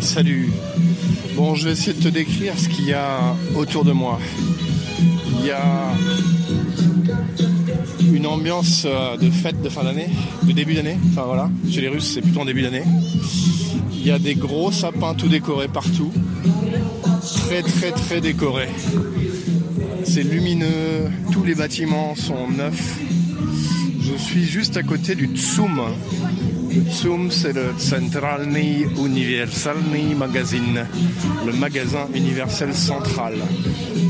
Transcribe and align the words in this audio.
salut. 0.00 0.50
Bon, 1.34 1.54
je 1.54 1.64
vais 1.64 1.72
essayer 1.72 1.94
de 1.94 2.02
te 2.02 2.08
décrire 2.08 2.58
ce 2.58 2.68
qu'il 2.68 2.86
y 2.86 2.92
a 2.92 3.34
autour 3.56 3.84
de 3.84 3.92
moi. 3.92 4.20
Il 5.40 5.46
y 5.46 5.50
a 5.50 5.94
une 8.12 8.26
ambiance 8.26 8.84
euh, 8.86 9.16
de 9.16 9.30
fête 9.30 9.60
de 9.62 9.68
fin 9.68 9.82
d'année, 9.82 10.08
de 10.44 10.52
début 10.52 10.74
d'année. 10.74 10.96
Enfin 11.10 11.22
voilà, 11.26 11.50
chez 11.70 11.80
les 11.80 11.88
Russes, 11.88 12.12
c'est 12.14 12.20
plutôt 12.20 12.40
en 12.40 12.44
début 12.44 12.62
d'année. 12.62 12.84
Il 13.92 14.06
y 14.06 14.10
a 14.10 14.18
des 14.18 14.34
gros 14.34 14.70
sapins 14.70 15.14
tout 15.14 15.28
décorés 15.28 15.68
partout. 15.68 16.12
Très 17.36 17.62
très 17.62 17.90
très 17.90 18.20
décorés. 18.20 18.68
C'est 20.04 20.22
lumineux, 20.22 21.10
tous 21.32 21.42
les 21.42 21.54
bâtiments 21.54 22.14
sont 22.14 22.48
neufs. 22.48 22.98
Je 24.04 24.16
suis 24.18 24.44
juste 24.44 24.76
à 24.76 24.82
côté 24.82 25.14
du 25.14 25.26
Tsum. 25.34 25.80
Le 26.74 26.82
Tsum, 26.90 27.30
c'est 27.30 27.54
le 27.54 27.72
Centralny 27.78 28.84
Uniwersalny 28.98 30.14
Magazine, 30.14 30.84
le 31.46 31.52
magasin 31.52 32.06
universel 32.14 32.74
central. 32.74 33.34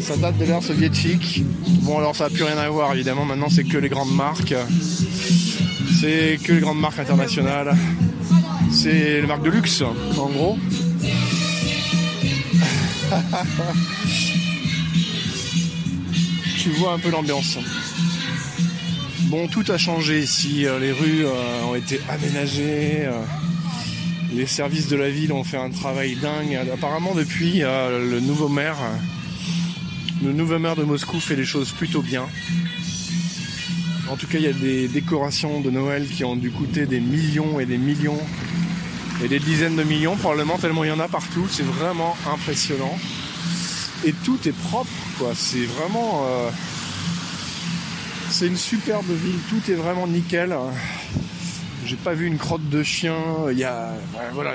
Ça 0.00 0.16
date 0.16 0.36
de 0.38 0.46
l'ère 0.46 0.62
soviétique. 0.62 1.44
Bon, 1.82 1.98
alors 1.98 2.16
ça 2.16 2.24
n'a 2.24 2.30
plus 2.30 2.42
rien 2.42 2.58
à 2.58 2.68
voir, 2.68 2.92
évidemment. 2.92 3.24
Maintenant, 3.24 3.48
c'est 3.48 3.62
que 3.64 3.78
les 3.78 3.88
grandes 3.88 4.14
marques. 4.14 4.54
C'est 6.00 6.40
que 6.42 6.52
les 6.52 6.60
grandes 6.60 6.80
marques 6.80 6.98
internationales. 6.98 7.76
C'est 8.72 9.20
les 9.20 9.26
marques 9.26 9.44
de 9.44 9.50
luxe, 9.50 9.82
en 9.82 10.28
gros. 10.28 10.58
tu 16.58 16.70
vois 16.70 16.94
un 16.94 16.98
peu 16.98 17.10
l'ambiance. 17.10 17.58
Tout 19.50 19.64
a 19.72 19.78
changé 19.78 20.20
ici. 20.20 20.64
Euh, 20.64 20.78
les 20.78 20.92
rues 20.92 21.26
euh, 21.26 21.64
ont 21.64 21.74
été 21.74 22.00
aménagées. 22.08 23.04
euh, 23.04 23.10
Les 24.32 24.46
services 24.46 24.86
de 24.88 24.96
la 24.96 25.10
ville 25.10 25.32
ont 25.32 25.42
fait 25.42 25.56
un 25.56 25.70
travail 25.70 26.14
dingue. 26.14 26.56
Apparemment, 26.72 27.14
depuis, 27.14 27.60
le 27.60 28.20
nouveau 28.20 28.48
maire, 28.48 28.76
le 30.22 30.32
nouveau 30.32 30.58
maire 30.58 30.76
de 30.76 30.84
Moscou 30.84 31.18
fait 31.20 31.36
les 31.36 31.44
choses 31.44 31.72
plutôt 31.72 32.00
bien. 32.02 32.26
En 34.10 34.16
tout 34.16 34.26
cas, 34.26 34.38
il 34.38 34.44
y 34.44 34.48
a 34.48 34.52
des 34.52 34.86
décorations 34.88 35.60
de 35.60 35.70
Noël 35.70 36.06
qui 36.08 36.24
ont 36.24 36.36
dû 36.36 36.50
coûter 36.50 36.86
des 36.86 37.00
millions 37.00 37.58
et 37.58 37.66
des 37.66 37.78
millions 37.78 38.20
et 39.22 39.28
des 39.28 39.40
dizaines 39.40 39.76
de 39.76 39.84
millions, 39.84 40.16
probablement 40.16 40.58
tellement 40.58 40.84
il 40.84 40.88
y 40.88 40.92
en 40.92 41.00
a 41.00 41.08
partout. 41.08 41.46
C'est 41.50 41.66
vraiment 41.66 42.16
impressionnant. 42.32 42.96
Et 44.04 44.12
tout 44.24 44.38
est 44.46 44.56
propre, 44.68 44.90
quoi. 45.18 45.32
C'est 45.34 45.66
vraiment. 45.66 46.24
C'est 48.34 48.48
une 48.48 48.56
superbe 48.56 49.06
ville, 49.06 49.38
tout 49.48 49.70
est 49.70 49.76
vraiment 49.76 50.08
nickel. 50.08 50.56
J'ai 51.86 51.94
pas 51.94 52.14
vu 52.14 52.26
une 52.26 52.36
crotte 52.36 52.68
de 52.68 52.82
chien. 52.82 53.14
Il 53.52 53.56
y 53.56 53.62
a, 53.62 53.92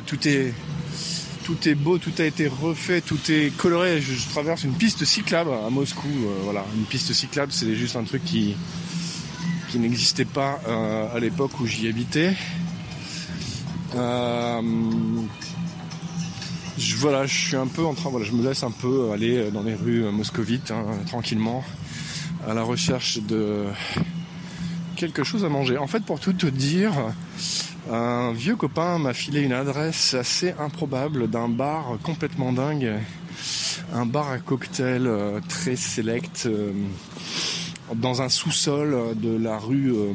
tout 0.05 0.27
est, 0.27 1.75
beau, 1.75 1.97
tout 1.97 2.11
a 2.19 2.25
été 2.25 2.49
refait, 2.49 2.99
tout 2.99 3.19
est 3.29 3.55
coloré. 3.55 4.01
Je, 4.01 4.29
traverse 4.31 4.65
une 4.65 4.73
piste 4.73 5.05
cyclable 5.05 5.51
à 5.65 5.69
Moscou. 5.69 6.09
euh, 6.09 6.39
voilà, 6.43 6.65
une 6.75 6.83
piste 6.83 7.13
cyclable, 7.13 7.53
c'est 7.53 7.73
juste 7.73 7.95
un 7.95 8.03
truc 8.03 8.25
qui, 8.25 8.57
qui 9.69 9.79
n'existait 9.79 10.25
pas 10.25 10.59
euh, 10.67 11.15
à 11.15 11.19
l'époque 11.21 11.57
où 11.61 11.65
j'y 11.65 11.87
habitais. 11.87 12.33
Euh, 13.95 14.61
je, 16.77 16.97
voilà, 16.97 17.25
je 17.25 17.47
suis 17.47 17.55
un 17.55 17.67
peu 17.67 17.85
en 17.85 17.93
train, 17.93 18.09
voilà, 18.09 18.25
je 18.25 18.33
me 18.33 18.45
laisse 18.45 18.63
un 18.63 18.71
peu 18.71 19.11
aller 19.13 19.51
dans 19.51 19.63
les 19.63 19.75
rues 19.75 20.03
moscovites, 20.11 20.71
hein, 20.71 20.83
tranquillement, 21.07 21.63
à 22.47 22.53
la 22.53 22.63
recherche 22.63 23.19
de 23.19 23.65
quelque 24.95 25.23
chose 25.23 25.45
à 25.45 25.49
manger. 25.49 25.77
En 25.77 25.87
fait, 25.87 26.03
pour 26.03 26.19
tout 26.19 26.33
te 26.33 26.45
dire, 26.45 26.93
un 27.91 28.33
vieux 28.33 28.55
copain 28.55 28.99
m'a 28.99 29.13
filé 29.13 29.41
une 29.41 29.53
adresse 29.53 30.13
assez 30.13 30.53
improbable 30.59 31.29
d'un 31.29 31.47
bar 31.47 31.97
complètement 32.03 32.51
dingue, 32.53 32.99
un 33.93 34.05
bar 34.05 34.29
à 34.29 34.37
cocktail 34.37 35.07
euh, 35.07 35.39
très 35.47 35.75
select, 35.75 36.43
euh, 36.45 36.71
dans 37.95 38.21
un 38.21 38.29
sous-sol 38.29 39.15
de 39.15 39.35
la 39.35 39.57
rue 39.57 39.91
euh, 39.91 40.13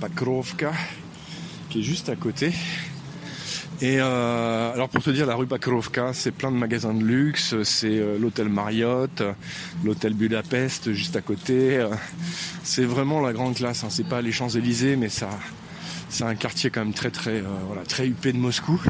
Pakrovka, 0.00 0.72
qui 1.70 1.80
est 1.80 1.84
juste 1.84 2.08
à 2.08 2.16
côté. 2.16 2.52
Et 3.82 3.98
euh, 4.00 4.72
alors 4.72 4.88
pour 4.88 5.02
te 5.02 5.10
dire, 5.10 5.26
la 5.26 5.34
rue 5.34 5.46
Pakrovka, 5.46 6.12
c'est 6.14 6.30
plein 6.30 6.50
de 6.50 6.56
magasins 6.56 6.94
de 6.94 7.04
luxe, 7.04 7.54
c'est 7.62 7.98
euh, 7.98 8.18
l'hôtel 8.18 8.48
Marriott, 8.48 9.22
l'hôtel 9.84 10.14
Budapest 10.14 10.92
juste 10.92 11.14
à 11.16 11.20
côté. 11.20 11.76
euh, 11.76 11.88
c'est 12.62 12.84
vraiment 12.84 13.20
la 13.20 13.34
grande 13.34 13.54
classe. 13.54 13.84
Hein. 13.84 13.88
C'est 13.90 14.08
pas 14.08 14.22
les 14.22 14.32
Champs 14.32 14.48
Élysées, 14.48 14.96
mais 14.96 15.10
ça, 15.10 15.28
c'est 16.08 16.24
un 16.24 16.34
quartier 16.34 16.70
quand 16.70 16.84
même 16.84 16.94
très 16.94 17.10
très 17.10 17.40
euh, 17.40 17.44
voilà 17.66 17.82
très 17.82 18.06
huppé 18.06 18.32
de 18.32 18.38
Moscou. 18.38 18.80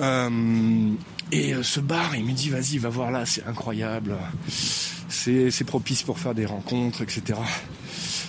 Euh, 0.00 0.90
et 1.32 1.54
euh, 1.54 1.62
ce 1.62 1.80
bar, 1.80 2.16
il 2.16 2.24
me 2.24 2.32
dit 2.32 2.48
vas-y, 2.48 2.78
va 2.78 2.88
voir 2.88 3.10
là, 3.10 3.26
c'est 3.26 3.44
incroyable. 3.46 4.16
C'est 4.48 5.50
c'est 5.50 5.64
propice 5.64 6.02
pour 6.02 6.18
faire 6.18 6.34
des 6.34 6.46
rencontres, 6.46 7.02
etc. 7.02 7.38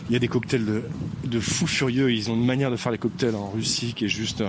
Il 0.09 0.13
y 0.13 0.15
a 0.17 0.19
des 0.19 0.27
cocktails 0.27 0.65
de, 0.65 0.83
de 1.23 1.39
fous 1.39 1.67
furieux. 1.67 2.11
Ils 2.11 2.29
ont 2.29 2.35
une 2.35 2.45
manière 2.45 2.69
de 2.69 2.75
faire 2.75 2.91
les 2.91 2.97
cocktails 2.97 3.35
en 3.35 3.49
Russie 3.49 3.93
qui 3.93 4.05
est 4.05 4.09
juste 4.09 4.43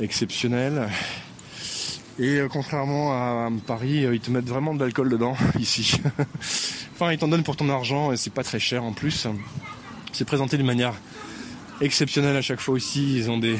exceptionnelle. 0.00 0.88
Et 2.18 2.38
euh, 2.38 2.48
contrairement 2.48 3.12
à, 3.12 3.50
Paris, 3.66 4.04
euh, 4.04 4.14
ils 4.14 4.20
te 4.20 4.30
mettent 4.30 4.48
vraiment 4.48 4.74
de 4.74 4.80
l'alcool 4.80 5.10
dedans 5.10 5.36
ici. 5.58 6.00
enfin, 6.94 7.12
ils 7.12 7.18
t'en 7.18 7.28
donnent 7.28 7.42
pour 7.42 7.56
ton 7.56 7.68
argent 7.68 8.12
et 8.12 8.16
c'est 8.16 8.32
pas 8.32 8.44
très 8.44 8.58
cher 8.58 8.84
en 8.84 8.92
plus. 8.92 9.26
C'est 10.12 10.24
présenté 10.24 10.56
d'une 10.56 10.66
manière 10.66 10.94
exceptionnelle 11.80 12.36
à 12.36 12.42
chaque 12.42 12.60
fois 12.60 12.74
aussi. 12.74 13.16
Ils 13.16 13.30
ont 13.30 13.38
des, 13.38 13.58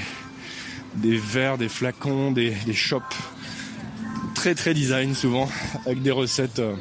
verres, 0.94 1.58
des 1.58 1.69
flacons, 1.69 2.30
des, 2.32 2.50
des 2.50 2.75
shops 2.75 3.02
très 4.34 4.54
très 4.54 4.75
design 4.75 5.14
souvent 5.14 5.48
avec 5.86 6.02
des 6.02 6.10
recettes 6.10 6.60
euh, 6.60 6.76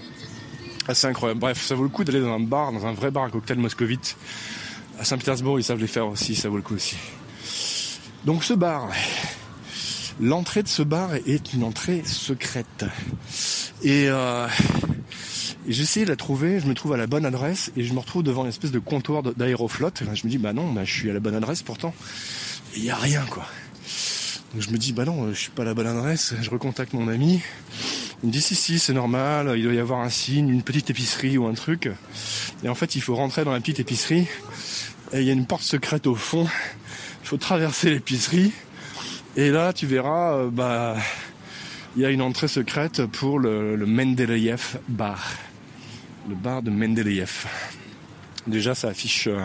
assez 0.87 1.07
incroyables. 1.07 1.39
Bref, 1.39 1.61
ça 1.61 1.75
vaut 1.75 1.83
le 1.83 1.89
coup 1.89 2.03
d'aller 2.03 2.21
dans 2.21 2.33
un 2.33 2.39
bar, 2.39 2.71
dans 2.71 2.85
un 2.85 2.93
vrai 2.93 3.11
bar 3.11 3.23
à 3.23 3.29
cocktail 3.29 3.57
moscovite. 3.57 4.17
À 4.99 5.03
Saint-Pétersbourg, 5.03 5.59
ils 5.59 5.63
savent 5.63 5.79
les 5.79 5.87
faire 5.87 6.07
aussi, 6.07 6.35
ça 6.35 6.47
vaut 6.47 6.57
le 6.57 6.61
coup 6.61 6.75
aussi. 6.75 6.95
Donc 8.23 8.43
ce 8.43 8.53
bar, 8.53 8.89
l'entrée 10.19 10.63
de 10.63 10.67
ce 10.67 10.81
bar 10.81 11.13
est 11.15 11.53
une 11.53 11.63
entrée 11.63 12.03
secrète. 12.05 12.85
Et, 13.83 14.07
euh, 14.09 14.47
essayé 15.67 16.05
de 16.05 16.11
la 16.11 16.15
trouver, 16.15 16.59
je 16.59 16.67
me 16.67 16.73
trouve 16.73 16.93
à 16.93 16.97
la 16.97 17.07
bonne 17.07 17.25
adresse 17.25 17.71
et 17.75 17.83
je 17.83 17.93
me 17.93 17.99
retrouve 17.99 18.23
devant 18.23 18.43
une 18.43 18.49
espèce 18.49 18.71
de 18.71 18.79
comptoir 18.79 19.23
d'aéroflotte. 19.23 20.03
Je 20.13 20.25
me 20.25 20.29
dis, 20.29 20.37
bah 20.37 20.53
non, 20.53 20.71
bah, 20.71 20.83
je 20.83 20.93
suis 20.93 21.09
à 21.09 21.13
la 21.13 21.19
bonne 21.19 21.35
adresse 21.35 21.63
pourtant. 21.63 21.93
Il 22.75 22.83
n'y 22.83 22.89
a 22.89 22.95
rien, 22.95 23.23
quoi. 23.29 23.45
Donc 24.53 24.61
je 24.61 24.69
me 24.69 24.77
dis, 24.77 24.93
bah 24.93 25.05
non, 25.05 25.29
je 25.33 25.39
suis 25.39 25.51
pas 25.51 25.63
à 25.63 25.65
la 25.65 25.73
bonne 25.73 25.87
adresse. 25.87 26.33
Je 26.41 26.49
recontacte 26.49 26.93
mon 26.93 27.07
ami. 27.07 27.41
Il 28.23 28.27
me 28.27 28.31
dit, 28.31 28.41
si, 28.41 28.55
si, 28.55 28.79
c'est 28.79 28.93
normal, 28.93 29.53
il 29.57 29.63
doit 29.63 29.73
y 29.73 29.79
avoir 29.79 29.99
un 29.99 30.09
signe, 30.09 30.49
une 30.49 30.63
petite 30.63 30.89
épicerie 30.89 31.37
ou 31.37 31.45
un 31.45 31.53
truc. 31.53 31.89
Et 32.63 32.69
en 32.69 32.75
fait, 32.75 32.95
il 32.95 33.01
faut 33.01 33.15
rentrer 33.15 33.43
dans 33.43 33.51
la 33.51 33.59
petite 33.59 33.79
épicerie. 33.79 34.27
Et 35.13 35.19
il 35.19 35.23
y 35.23 35.29
a 35.29 35.33
une 35.33 35.45
porte 35.45 35.63
secrète 35.63 36.07
au 36.07 36.15
fond. 36.15 36.47
Il 37.23 37.27
faut 37.27 37.37
traverser 37.37 37.91
l'épicerie. 37.91 38.53
Et 39.37 39.51
là, 39.51 39.73
tu 39.73 39.85
verras, 39.85 40.37
euh, 40.37 40.49
bah, 40.49 40.95
il 41.97 42.01
y 42.01 42.05
a 42.05 42.09
une 42.09 42.21
entrée 42.21 42.47
secrète 42.47 43.05
pour 43.05 43.37
le, 43.37 43.75
le 43.75 43.85
Mendeleïev 43.85 44.79
bar. 44.87 45.33
Le 46.29 46.35
bar 46.35 46.61
de 46.61 46.69
Mendeleïev. 46.69 47.45
Déjà, 48.47 48.75
ça 48.75 48.87
affiche 48.87 49.27
euh, 49.27 49.43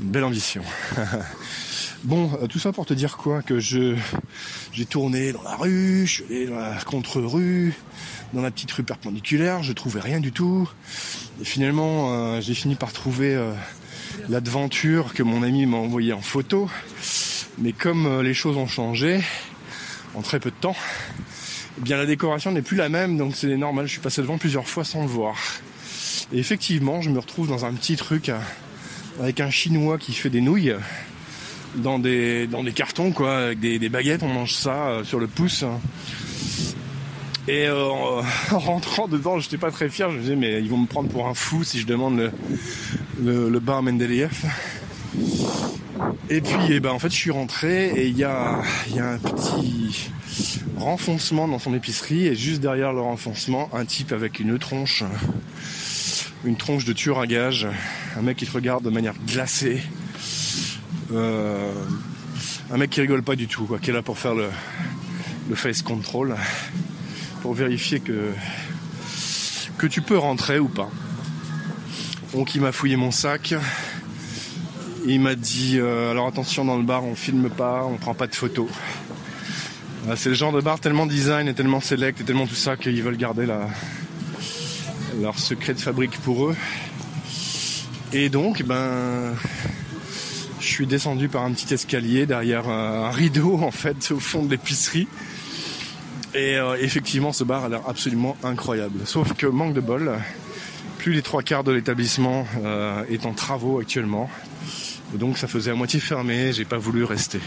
une 0.00 0.08
belle 0.08 0.24
ambition. 0.24 0.62
bon, 2.04 2.30
euh, 2.40 2.46
tout 2.46 2.58
ça 2.58 2.72
pour 2.72 2.86
te 2.86 2.94
dire 2.94 3.18
quoi? 3.18 3.42
Que 3.42 3.60
je 3.60 3.96
j'ai 4.72 4.86
tourné 4.86 5.32
dans 5.32 5.42
la 5.42 5.56
rue, 5.56 6.06
je 6.06 6.12
suis 6.12 6.24
allé 6.24 6.46
dans 6.46 6.58
la 6.58 6.80
contre-rue, 6.80 7.74
dans 8.32 8.40
la 8.40 8.50
petite 8.50 8.72
rue 8.72 8.82
perpendiculaire, 8.82 9.62
je 9.62 9.74
trouvais 9.74 10.00
rien 10.00 10.20
du 10.20 10.32
tout. 10.32 10.70
Et 11.42 11.44
finalement, 11.44 12.40
j'ai 12.40 12.54
fini 12.54 12.76
par 12.76 12.92
trouver 12.92 13.38
l'aventure 14.28 15.12
que 15.14 15.22
mon 15.22 15.42
ami 15.42 15.66
m'a 15.66 15.76
envoyée 15.76 16.12
en 16.12 16.20
photo. 16.20 16.70
Mais 17.58 17.72
comme 17.72 18.06
euh, 18.06 18.22
les 18.22 18.34
choses 18.34 18.56
ont 18.56 18.66
changé 18.66 19.20
en 20.14 20.22
très 20.22 20.40
peu 20.40 20.50
de 20.50 20.56
temps, 20.56 20.76
eh 21.78 21.80
bien 21.82 21.96
la 21.96 22.06
décoration 22.06 22.52
n'est 22.52 22.62
plus 22.62 22.76
la 22.76 22.88
même, 22.88 23.16
donc 23.16 23.34
c'est 23.34 23.56
normal. 23.56 23.86
Je 23.86 23.92
suis 23.92 24.00
passé 24.00 24.20
devant 24.22 24.38
plusieurs 24.38 24.68
fois 24.68 24.84
sans 24.84 25.02
le 25.02 25.08
voir. 25.08 25.36
Et 26.32 26.38
effectivement, 26.38 27.00
je 27.00 27.10
me 27.10 27.18
retrouve 27.18 27.48
dans 27.48 27.64
un 27.64 27.72
petit 27.72 27.96
truc 27.96 28.28
euh, 28.28 28.38
avec 29.20 29.40
un 29.40 29.50
chinois 29.50 29.98
qui 29.98 30.12
fait 30.12 30.30
des 30.30 30.40
nouilles 30.40 30.74
dans 31.76 31.98
des 31.98 32.46
dans 32.46 32.64
des 32.64 32.72
cartons 32.72 33.12
quoi, 33.12 33.38
avec 33.38 33.60
des, 33.60 33.88
baguettes. 33.88 34.22
On 34.22 34.28
mange 34.28 34.54
ça 34.54 34.88
euh, 34.88 35.04
sur 35.04 35.18
le 35.18 35.26
pouce. 35.26 35.64
Et 37.48 37.68
en, 37.68 38.22
en 38.52 38.58
rentrant 38.58 39.06
dedans, 39.06 39.38
j'étais 39.38 39.58
pas 39.58 39.70
très 39.70 39.88
fier. 39.88 40.10
Je 40.10 40.16
me 40.16 40.20
disais 40.20 40.36
mais 40.36 40.60
ils 40.60 40.68
vont 40.68 40.78
me 40.78 40.86
prendre 40.86 41.08
pour 41.08 41.28
un 41.28 41.34
fou 41.34 41.64
si 41.64 41.80
je 41.80 41.86
demande 41.86 42.18
le 42.18 42.32
le, 43.22 43.60
bar 43.60 43.82
Mendeleïev. 43.82 44.44
Et 46.28 46.40
puis, 46.40 46.56
eh 46.70 46.80
ben, 46.80 46.90
en 46.90 46.98
fait, 46.98 47.10
je 47.10 47.16
suis 47.16 47.30
rentré 47.30 47.88
et 47.90 48.08
il 48.08 48.18
y 48.18 48.24
a, 48.24 48.62
un 48.98 49.18
petit 49.18 50.10
renfoncement 50.76 51.48
dans 51.48 51.58
son 51.58 51.74
épicerie 51.74 52.26
et 52.26 52.34
juste 52.34 52.60
derrière 52.60 52.92
le 52.92 53.00
renfoncement, 53.00 53.70
un 53.72 53.84
type 53.84 54.12
avec 54.12 54.40
une 54.40 54.58
tronche, 54.58 55.04
une 56.44 56.56
tronche 56.56 56.84
de 56.84 56.92
tueur 56.92 57.20
à 57.20 57.26
gage, 57.26 57.66
un 58.18 58.22
mec 58.22 58.36
qui 58.36 58.46
te 58.46 58.52
regarde 58.52 58.84
de 58.84 58.90
manière 58.90 59.14
glacée, 59.26 59.82
euh, 61.12 61.72
un 62.70 62.76
mec 62.76 62.90
qui 62.90 63.00
rigole 63.00 63.22
pas 63.22 63.36
du 63.36 63.46
tout, 63.46 63.66
qui 63.80 63.90
est 63.90 63.94
là 63.94 64.02
pour 64.02 64.18
faire 64.18 64.34
le, 64.34 64.48
face 65.54 65.82
control 65.82 66.36
pour 67.40 67.54
vérifier 67.54 68.00
que 68.00 69.86
tu 69.86 70.02
peux 70.02 70.18
rentrer 70.18 70.58
ou 70.58 70.68
pas. 70.68 70.90
Donc 72.34 72.54
il 72.54 72.60
m'a 72.60 72.72
fouillé 72.72 72.96
mon 72.96 73.10
sac. 73.10 73.54
Il 75.08 75.20
m'a 75.20 75.36
dit 75.36 75.78
euh, 75.78 76.10
alors 76.10 76.26
attention 76.26 76.64
dans 76.64 76.76
le 76.76 76.82
bar 76.82 77.04
on 77.04 77.14
filme 77.14 77.48
pas, 77.48 77.84
on 77.84 77.96
prend 77.96 78.14
pas 78.14 78.26
de 78.26 78.34
photos. 78.34 78.68
C'est 80.16 80.28
le 80.28 80.34
genre 80.34 80.52
de 80.52 80.60
bar 80.60 80.80
tellement 80.80 81.06
design 81.06 81.46
et 81.46 81.54
tellement 81.54 81.80
select 81.80 82.20
et 82.20 82.24
tellement 82.24 82.46
tout 82.46 82.56
ça 82.56 82.76
qu'ils 82.76 83.02
veulent 83.02 83.16
garder 83.16 83.46
leur 85.20 85.38
secret 85.38 85.74
de 85.74 85.80
fabrique 85.80 86.18
pour 86.18 86.46
eux. 86.46 86.56
Et 88.12 88.28
donc 88.28 88.64
ben 88.64 89.34
je 90.60 90.66
suis 90.66 90.86
descendu 90.86 91.28
par 91.28 91.44
un 91.44 91.52
petit 91.52 91.72
escalier 91.72 92.26
derrière 92.26 92.68
un 92.68 93.10
rideau 93.10 93.60
en 93.62 93.70
fait 93.70 94.10
au 94.10 94.18
fond 94.18 94.42
de 94.42 94.50
l'épicerie. 94.50 95.06
Et 96.34 96.56
euh, 96.56 96.76
effectivement 96.80 97.32
ce 97.32 97.44
bar 97.44 97.64
a 97.64 97.68
l'air 97.68 97.82
absolument 97.88 98.36
incroyable. 98.42 99.00
Sauf 99.04 99.34
que 99.34 99.46
manque 99.46 99.74
de 99.74 99.80
bol, 99.80 100.18
plus 100.98 101.12
les 101.12 101.22
trois 101.22 101.42
quarts 101.42 101.62
de 101.62 101.70
l'établissement 101.70 102.44
euh, 102.64 103.04
est 103.08 103.24
en 103.24 103.34
travaux 103.34 103.78
actuellement. 103.78 104.28
Donc 105.14 105.38
ça 105.38 105.46
faisait 105.46 105.70
à 105.70 105.74
moitié 105.74 106.00
fermé, 106.00 106.52
j'ai 106.52 106.64
pas 106.64 106.78
voulu 106.78 107.04
rester. 107.04 107.40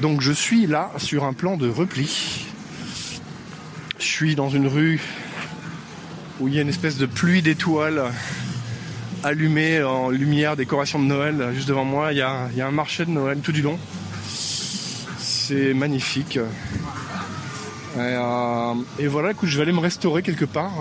Donc 0.00 0.20
je 0.20 0.32
suis 0.32 0.66
là 0.66 0.90
sur 0.98 1.24
un 1.24 1.32
plan 1.32 1.56
de 1.56 1.68
repli. 1.68 2.46
Je 3.98 4.04
suis 4.04 4.34
dans 4.34 4.50
une 4.50 4.66
rue 4.66 5.00
où 6.40 6.48
il 6.48 6.54
y 6.54 6.58
a 6.58 6.62
une 6.62 6.68
espèce 6.68 6.98
de 6.98 7.06
pluie 7.06 7.40
d'étoiles 7.40 8.12
allumées 9.24 9.82
en 9.82 10.10
lumière, 10.10 10.56
décoration 10.56 10.98
de 10.98 11.04
Noël. 11.04 11.50
Juste 11.54 11.68
devant 11.68 11.84
moi, 11.84 12.12
il 12.12 12.18
y 12.18 12.22
a, 12.22 12.48
un 12.60 12.70
marché 12.70 13.04
de 13.04 13.10
Noël 13.10 13.38
tout 13.38 13.52
du 13.52 13.62
long. 13.62 13.78
C'est 15.18 15.72
magnifique. 15.72 16.36
Et, 16.36 17.98
euh, 17.98 18.74
et, 18.98 19.06
voilà, 19.06 19.30
écoute, 19.30 19.48
je 19.48 19.56
vais 19.56 19.62
aller 19.62 19.72
me 19.72 19.80
restaurer 19.80 20.22
quelque 20.22 20.44
part. 20.44 20.74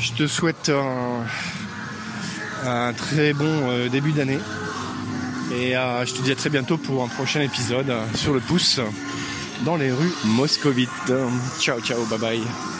Je 0.00 0.12
te 0.12 0.26
souhaite 0.26 0.68
un, 0.68 1.24
très 2.96 3.32
bon 3.32 3.70
euh, 3.70 3.88
début 3.88 4.12
d'année. 4.12 4.38
Et 5.52 5.76
euh, 5.76 6.04
je 6.04 6.14
te 6.14 6.22
dis 6.22 6.30
à 6.30 6.36
très 6.36 6.50
bientôt 6.50 6.76
pour 6.76 7.02
un 7.02 7.08
prochain 7.08 7.40
épisode 7.40 7.92
sur 8.14 8.32
le 8.32 8.40
pouce 8.40 8.80
dans 9.64 9.76
les 9.76 9.90
rues 9.90 10.12
moscovites. 10.24 11.12
Ciao, 11.60 11.80
ciao, 11.80 12.04
bye 12.06 12.18
bye. 12.18 12.79